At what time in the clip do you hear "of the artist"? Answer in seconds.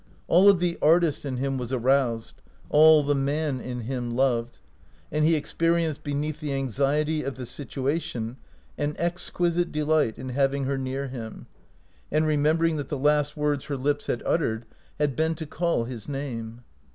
0.49-1.25